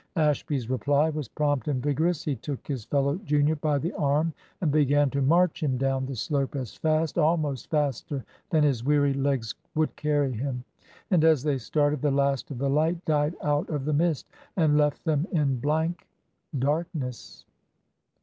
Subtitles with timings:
[0.15, 2.23] Ashby's reply was prompt and vigorous.
[2.25, 6.15] He took his fellow junior by the arm and began to march him down the
[6.15, 10.63] slope as fast, almost faster than his weary legs would carry him.
[11.11, 14.25] And as they started, the last of the light died out of the mist,
[14.57, 16.07] and left them in blank
[16.57, 17.45] darkness.